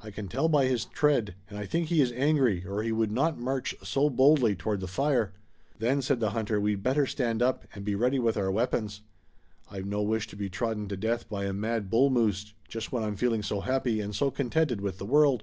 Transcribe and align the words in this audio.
I 0.00 0.12
can 0.12 0.28
tell 0.28 0.48
by 0.48 0.66
his 0.66 0.84
tread, 0.84 1.34
and 1.50 1.58
I 1.58 1.66
think 1.66 1.88
he 1.88 2.00
is 2.00 2.12
angry, 2.12 2.64
or 2.64 2.84
he 2.84 2.92
would 2.92 3.10
not 3.10 3.40
march 3.40 3.74
so 3.82 4.08
boldly 4.08 4.54
toward 4.54 4.78
the 4.78 4.86
fire." 4.86 5.32
"Then," 5.80 6.00
said 6.00 6.20
the 6.20 6.30
hunter, 6.30 6.60
"we'd 6.60 6.84
better 6.84 7.06
stand 7.06 7.42
up, 7.42 7.64
and 7.74 7.84
be 7.84 7.96
ready 7.96 8.20
with 8.20 8.36
our 8.36 8.52
weapons. 8.52 9.00
I've 9.68 9.86
no 9.86 10.00
wish 10.00 10.28
to 10.28 10.36
be 10.36 10.48
trodden 10.48 10.86
to 10.90 10.96
death 10.96 11.28
by 11.28 11.46
a 11.46 11.52
mad 11.52 11.90
bull 11.90 12.08
moose, 12.08 12.54
just 12.68 12.92
when 12.92 13.02
I'm 13.02 13.16
feeling 13.16 13.42
so 13.42 13.62
happy 13.62 14.00
and 14.00 14.14
so 14.14 14.30
contented 14.30 14.80
with 14.80 14.98
the 14.98 15.06
world." 15.06 15.42